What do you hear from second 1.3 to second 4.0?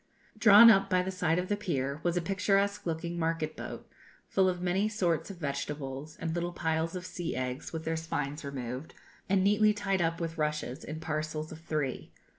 of the pier was a picturesque looking market boat,